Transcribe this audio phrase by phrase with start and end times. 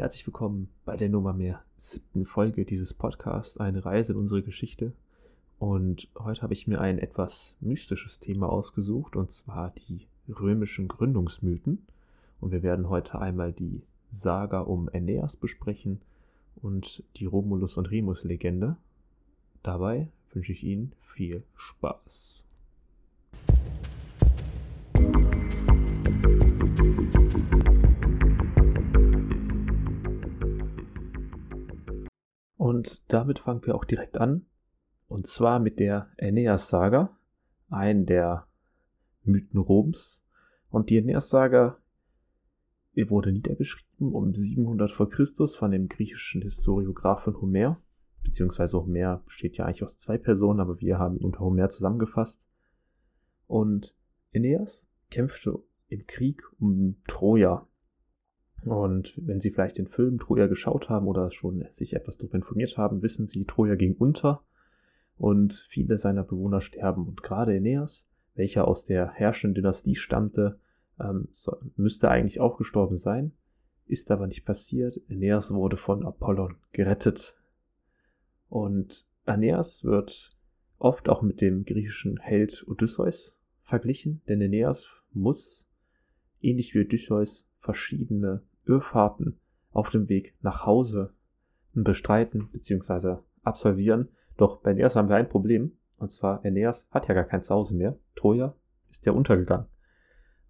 [0.00, 4.94] Herzlich willkommen bei der Nummer mehr siebten Folge dieses Podcasts, eine Reise in unsere Geschichte.
[5.58, 11.84] Und heute habe ich mir ein etwas mystisches Thema ausgesucht, und zwar die römischen Gründungsmythen.
[12.40, 16.00] Und wir werden heute einmal die Saga um Aeneas besprechen
[16.62, 18.78] und die Romulus und Remus Legende.
[19.62, 22.46] Dabei wünsche ich Ihnen viel Spaß.
[32.70, 34.46] Und damit fangen wir auch direkt an.
[35.08, 37.10] Und zwar mit der Aeneas-Saga,
[37.68, 38.46] ein der
[39.24, 40.24] Mythen Roms.
[40.68, 41.78] Und die Aeneas-Saga
[42.94, 47.82] wurde niedergeschrieben um 700 vor Christus von dem griechischen Historiographen Homer.
[48.22, 52.40] Beziehungsweise Homer besteht ja eigentlich aus zwei Personen, aber wir haben ihn unter Homer zusammengefasst.
[53.48, 53.96] Und
[54.32, 55.58] Aeneas kämpfte
[55.88, 57.66] im Krieg um Troja.
[58.64, 62.76] Und wenn Sie vielleicht den Film Troja geschaut haben oder schon sich etwas darüber informiert
[62.76, 64.42] haben, wissen Sie, Troja ging unter
[65.16, 67.06] und viele seiner Bewohner sterben.
[67.06, 70.58] Und gerade Aeneas, welcher aus der herrschenden Dynastie stammte,
[70.98, 71.28] ähm,
[71.76, 73.32] müsste eigentlich auch gestorben sein,
[73.86, 75.00] ist aber nicht passiert.
[75.08, 77.36] Aeneas wurde von Apollon gerettet.
[78.48, 80.36] Und Aeneas wird
[80.78, 85.68] oft auch mit dem griechischen Held Odysseus verglichen, denn Aeneas muss,
[86.40, 89.38] ähnlich wie Odysseus, verschiedene Irrfahrten
[89.72, 91.12] auf dem Weg nach Hause
[91.72, 93.16] bestreiten bzw.
[93.42, 94.08] absolvieren.
[94.36, 95.72] Doch bei Aeneas haben wir ein Problem.
[95.98, 97.96] Und zwar, Aeneas hat ja gar kein Zuhause mehr.
[98.16, 98.54] Troja
[98.88, 99.66] ist ja untergegangen.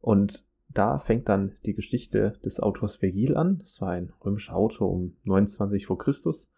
[0.00, 3.58] Und da fängt dann die Geschichte des Autors Vergil an.
[3.58, 6.50] Das war ein römischer Autor um 29 vor Christus.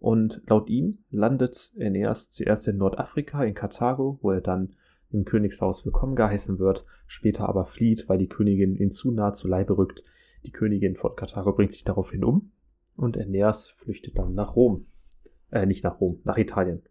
[0.00, 4.74] Und laut ihm landet Aeneas zuerst in Nordafrika, in Karthago, wo er dann
[5.10, 9.46] im Königshaus willkommen geheißen wird, später aber flieht, weil die Königin ihn zu nah zu
[9.46, 10.02] Leibe rückt
[10.44, 12.52] die Königin von Karthago bringt sich daraufhin um
[12.96, 14.86] und Aeneas flüchtet dann nach Rom.
[15.50, 16.82] Äh, nicht nach Rom, nach Italien.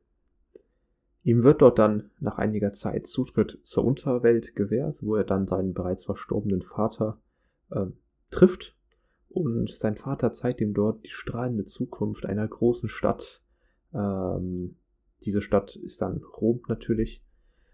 [1.24, 5.74] Ihm wird dort dann nach einiger Zeit Zutritt zur Unterwelt gewährt, wo er dann seinen
[5.74, 7.20] bereits verstorbenen Vater
[7.70, 7.86] äh,
[8.32, 8.76] trifft.
[9.30, 13.42] Und sein Vater zeigt ihm dort die strahlende Zukunft einer großen Stadt.
[13.94, 14.76] Ähm,
[15.24, 17.24] diese Stadt ist dann Rom natürlich.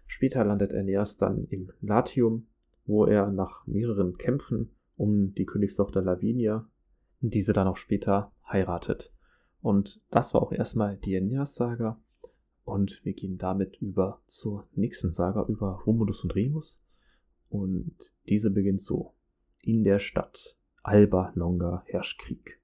[0.06, 2.46] Später landet Aeneas dann im Latium,
[2.84, 6.68] wo er nach mehreren Kämpfen um die Königstochter Lavinia,
[7.20, 9.12] diese dann auch später heiratet.
[9.62, 11.98] Und das war auch erstmal die Aeneas-Saga.
[12.64, 16.82] Und wir gehen damit über zur nächsten Saga über Romulus und Remus.
[17.48, 17.94] Und
[18.28, 19.14] diese beginnt so.
[19.62, 22.60] In der Stadt Alba Longa herrscht Krieg.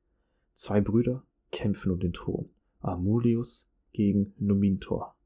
[0.55, 2.50] Zwei Brüder kämpfen um den Thron.
[2.81, 5.17] Amulius gegen Numintor.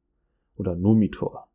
[0.57, 1.49] Oder Numitor.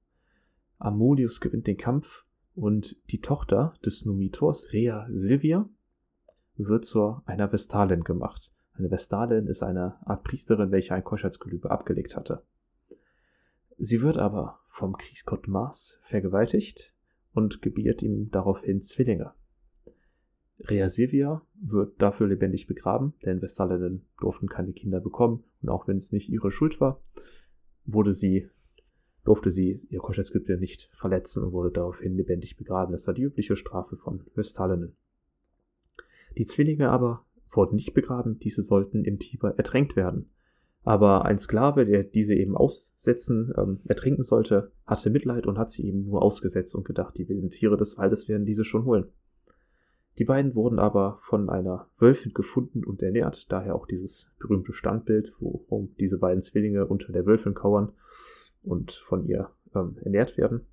[0.78, 2.26] Amulius gewinnt den Kampf
[2.56, 5.68] und die Tochter des Numitors, Rea Silvia,
[6.56, 8.52] wird zu einer Vestalin gemacht.
[8.74, 12.44] Eine Vestalin ist eine Art Priesterin, welche ein Keuschheitsgelübe abgelegt hatte.
[13.78, 16.94] Sie wird aber vom Kriegsgott Mars vergewaltigt
[17.34, 19.34] und gebiert ihm daraufhin Zwillinge.
[20.60, 25.98] Rea Silvia wird dafür lebendig begraben, denn Vestalinnen durften keine Kinder bekommen und auch wenn
[25.98, 27.02] es nicht ihre Schuld war,
[27.86, 28.50] wurde sie
[29.24, 32.92] durfte sie ihr Keuschheitsgelübde nicht verletzen und wurde daraufhin lebendig begraben.
[32.92, 34.96] Das war die übliche Strafe von Vestalinnen.
[36.38, 40.30] Die Zwillinge aber wurden nicht begraben, diese sollten im Tiber ertränkt werden.
[40.84, 45.86] Aber ein Sklave, der diese eben aussetzen, ähm, ertrinken sollte, hatte Mitleid und hat sie
[45.86, 49.06] eben nur ausgesetzt und gedacht, die wilden Tiere des Waldes werden diese schon holen.
[50.18, 55.34] Die beiden wurden aber von einer Wölfin gefunden und ernährt, daher auch dieses berühmte Standbild,
[55.40, 57.94] wo diese beiden Zwillinge unter der Wölfin kauern
[58.64, 60.66] und von ihr ähm, ernährt werden.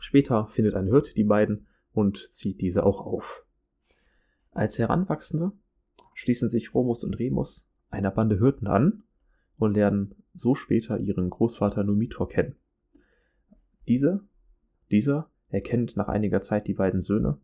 [0.00, 3.44] Später findet ein Hirt die beiden und zieht diese auch auf.
[4.52, 5.52] Als Heranwachsende
[6.14, 9.02] schließen sich Romus und Remus einer Bande Hirten an
[9.56, 12.56] und lernen so später ihren Großvater Numitor kennen.
[13.86, 14.20] Diese,
[14.90, 17.38] dieser erkennt nach einiger Zeit die beiden Söhne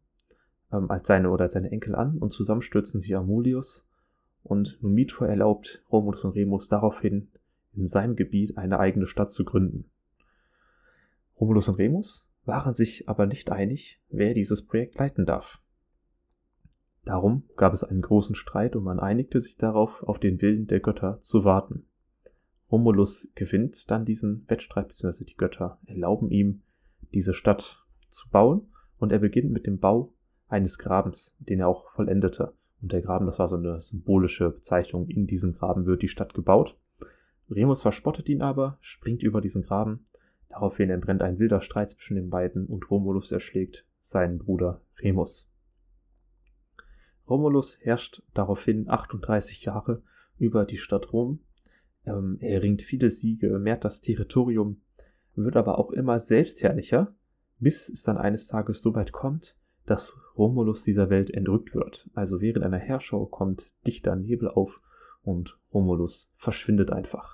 [0.72, 3.84] ähm, als seine oder als seine Enkel an und zusammen stürzen sie Amulius
[4.42, 7.28] und Numitor erlaubt Romus und Remus daraufhin
[7.76, 9.90] in seinem Gebiet eine eigene Stadt zu gründen.
[11.38, 15.60] Romulus und Remus waren sich aber nicht einig, wer dieses Projekt leiten darf.
[17.04, 20.80] Darum gab es einen großen Streit und man einigte sich darauf, auf den Willen der
[20.80, 21.86] Götter zu warten.
[22.70, 25.24] Romulus gewinnt dann diesen Wettstreit, bzw.
[25.24, 26.62] die Götter erlauben ihm,
[27.12, 28.68] diese Stadt zu bauen
[28.98, 30.14] und er beginnt mit dem Bau
[30.48, 32.54] eines Grabens, den er auch vollendete.
[32.80, 36.34] Und der Graben, das war so eine symbolische Bezeichnung, in diesem Graben wird die Stadt
[36.34, 36.76] gebaut.
[37.50, 40.04] Remus verspottet ihn aber, springt über diesen Graben.
[40.48, 45.48] Daraufhin entbrennt ein wilder Streit zwischen den beiden und Romulus erschlägt seinen Bruder Remus.
[47.28, 50.02] Romulus herrscht daraufhin 38 Jahre
[50.38, 51.40] über die Stadt Rom.
[52.04, 54.82] Ähm, er ringt viele Siege, mehrt das Territorium,
[55.34, 57.14] wird aber auch immer selbstherrlicher,
[57.58, 59.56] bis es dann eines Tages so weit kommt,
[59.86, 62.08] dass Romulus dieser Welt entrückt wird.
[62.14, 64.80] Also während einer Herrschau kommt dichter Nebel auf
[65.22, 67.33] und Romulus verschwindet einfach.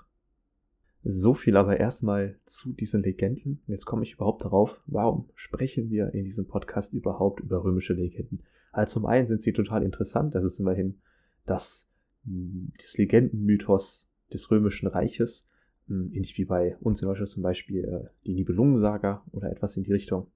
[1.02, 3.62] So viel aber erstmal zu diesen Legenden.
[3.67, 8.43] Jetzt komme ich überhaupt darauf, warum sprechen wir in diesem Podcast überhaupt über römische Legenden?
[8.70, 10.35] Also zum einen sind sie total interessant.
[10.35, 11.00] Das ist immerhin
[11.47, 11.88] das,
[12.25, 15.47] hm, das Legendenmythos des römischen Reiches.
[15.88, 19.85] Hm, ähnlich wie bei uns in Deutschland zum Beispiel äh, die Nibelungensaga oder etwas in
[19.85, 20.26] die Richtung.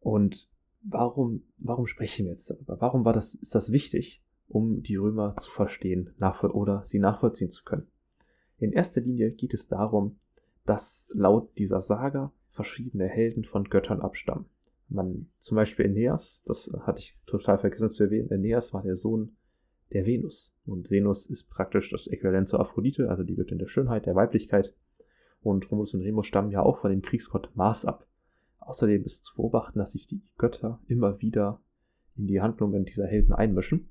[0.00, 0.48] Und
[0.82, 2.80] warum, warum sprechen wir jetzt darüber?
[2.80, 7.64] Warum war das, ist das wichtig, um die Römer zu verstehen oder sie nachvollziehen zu
[7.64, 7.86] können?
[8.62, 10.20] In erster Linie geht es darum,
[10.66, 14.44] dass laut dieser Saga verschiedene Helden von Göttern abstammen.
[14.88, 19.36] Man, zum Beispiel Aeneas, das hatte ich total vergessen zu erwähnen, Aeneas war der Sohn
[19.92, 20.54] der Venus.
[20.64, 24.76] Und Venus ist praktisch das Äquivalent zur Aphrodite, also die Göttin der Schönheit, der Weiblichkeit.
[25.40, 28.06] Und Romulus und Remus stammen ja auch von dem Kriegsgott Mars ab.
[28.60, 31.60] Außerdem ist zu beobachten, dass sich die Götter immer wieder
[32.14, 33.88] in die Handlungen dieser Helden einmischen,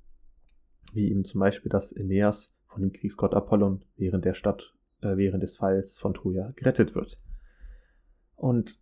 [0.93, 5.43] wie eben zum Beispiel, dass Aeneas von dem Kriegsgott Apollon während der Stadt, äh, während
[5.43, 7.19] des Falls von Troja gerettet wird.
[8.35, 8.79] Und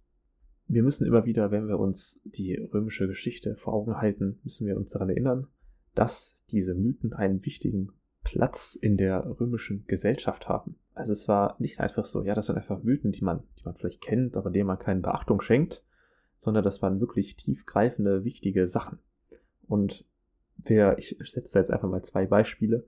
[0.67, 4.77] wir müssen immer wieder, wenn wir uns die römische Geschichte vor Augen halten, müssen wir
[4.77, 5.47] uns daran erinnern,
[5.95, 7.91] dass diese Mythen einen wichtigen
[8.23, 10.75] Platz in der römischen Gesellschaft haben.
[10.93, 13.75] Also es war nicht einfach so, ja, das sind einfach Mythen, die man, die man
[13.75, 15.83] vielleicht kennt, aber denen man keine Beachtung schenkt,
[16.39, 18.99] sondern das waren wirklich tiefgreifende, wichtige Sachen.
[19.67, 20.05] Und
[20.57, 22.85] wer, ich setze jetzt einfach mal zwei Beispiele.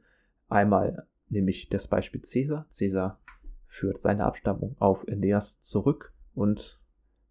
[0.52, 2.66] Einmal nämlich das Beispiel Caesar.
[2.78, 3.20] Caesar
[3.68, 6.78] führt seine Abstammung auf Aeneas zurück und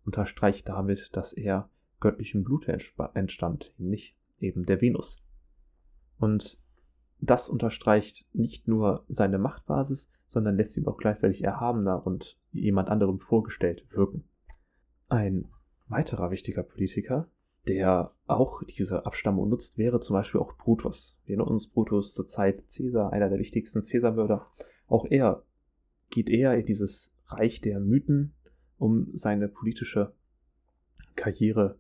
[0.07, 1.69] unterstreicht damit, dass er
[2.01, 2.79] göttlichem Blute
[3.13, 5.23] entstand, nicht eben der Venus.
[6.19, 6.59] Und
[7.21, 13.21] das unterstreicht nicht nur seine Machtbasis, sondern lässt ihn auch gleichzeitig erhabener und jemand anderem
[13.21, 14.25] vorgestellt wirken.
[15.11, 15.47] Ein
[15.89, 17.29] weiterer wichtiger Politiker,
[17.71, 21.17] der auch diese Abstammung nutzt, wäre zum Beispiel auch Brutus.
[21.25, 24.47] Wir erinnern uns Brutus zur Zeit Caesar, einer der wichtigsten Caesarmörder.
[24.89, 25.45] Auch er
[26.11, 28.35] geht eher in dieses Reich der Mythen,
[28.77, 30.13] um seine politische
[31.15, 31.79] Karriere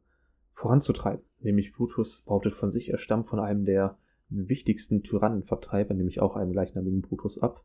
[0.54, 1.25] voranzutreiben.
[1.40, 3.98] Nämlich Brutus behauptet von sich, er stammt von einem der
[4.28, 7.64] wichtigsten Tyrannenvertreiber, nämlich auch einem gleichnamigen Brutus ab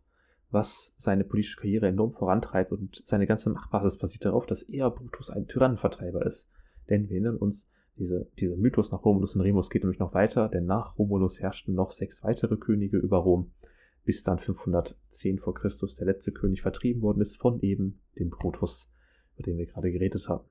[0.55, 5.29] was seine politische Karriere enorm vorantreibt und seine ganze Machtbasis basiert darauf, dass er Brutus
[5.29, 6.49] ein Tyrannenvertreiber ist.
[6.89, 7.67] Denn wir erinnern uns,
[7.97, 11.73] diese, dieser Mythos nach Romulus und Remus geht nämlich noch weiter, denn nach Romulus herrschten
[11.73, 13.51] noch sechs weitere Könige über Rom,
[14.03, 18.91] bis dann 510 vor Christus der letzte König vertrieben worden ist von eben dem Brutus,
[19.35, 20.45] über den wir gerade geredet haben.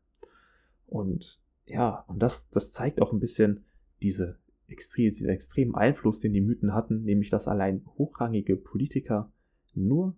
[0.86, 3.64] Und ja, und das, das zeigt auch ein bisschen
[4.02, 9.30] diese extrem, diesen extremen Einfluss, den die Mythen hatten, nämlich dass allein hochrangige Politiker
[9.74, 10.16] nur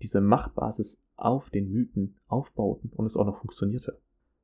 [0.00, 4.00] diese Machtbasis auf den Mythen aufbauten und es auch noch funktionierte.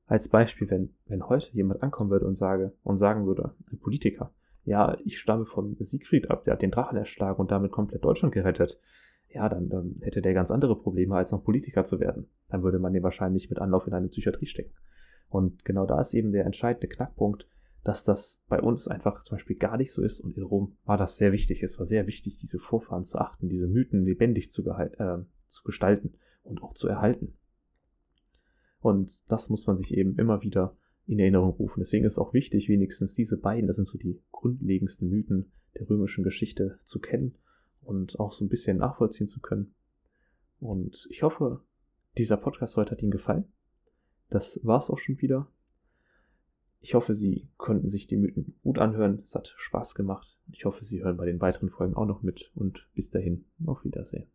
[0.08, 4.32] Als Beispiel, wenn, wenn heute jemand ankommen würde und sage, und sagen würde, ein Politiker,
[4.64, 8.32] ja, ich stamme von Siegfried ab, der hat den Drachen erschlagen und damit komplett Deutschland
[8.32, 8.80] gerettet.
[9.28, 12.26] Ja, dann, dann hätte der ganz andere Probleme, als noch Politiker zu werden.
[12.48, 14.72] Dann würde man den wahrscheinlich mit Anlauf in eine Psychiatrie stecken.
[15.28, 17.46] Und genau da ist eben der entscheidende Knackpunkt,
[17.84, 20.96] dass das bei uns einfach zum Beispiel gar nicht so ist und in Rom war
[20.96, 21.62] das sehr wichtig.
[21.62, 26.14] Es war sehr wichtig, diese Vorfahren zu achten, diese Mythen lebendig zu, äh, zu gestalten
[26.42, 27.37] und auch zu erhalten.
[28.80, 31.80] Und das muss man sich eben immer wieder in Erinnerung rufen.
[31.80, 35.88] Deswegen ist es auch wichtig, wenigstens diese beiden, das sind so die grundlegendsten Mythen der
[35.88, 37.34] römischen Geschichte zu kennen
[37.82, 39.74] und auch so ein bisschen nachvollziehen zu können.
[40.60, 41.60] Und ich hoffe,
[42.16, 43.44] dieser Podcast heute hat Ihnen gefallen.
[44.28, 45.48] Das war's auch schon wieder.
[46.80, 49.22] Ich hoffe, Sie konnten sich die Mythen gut anhören.
[49.24, 50.38] Es hat Spaß gemacht.
[50.52, 53.84] Ich hoffe, Sie hören bei den weiteren Folgen auch noch mit und bis dahin auf
[53.84, 54.26] Wiedersehen.